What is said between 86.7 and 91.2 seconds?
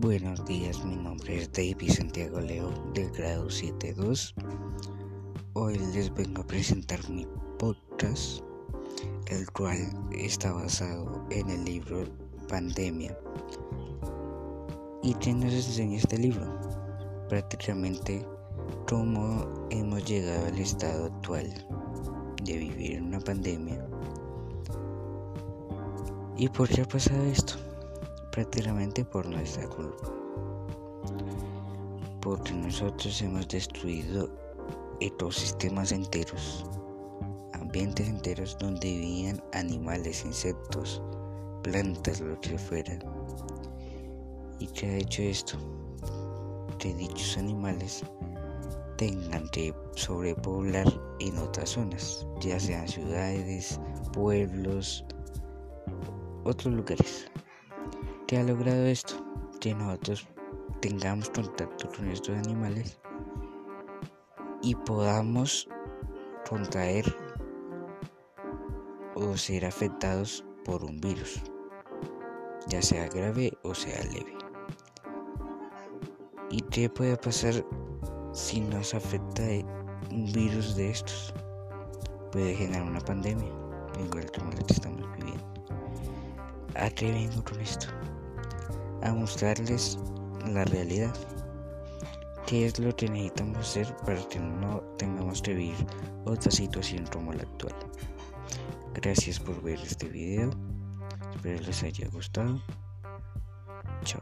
¿A qué vengo con esto? A mostrarles la realidad.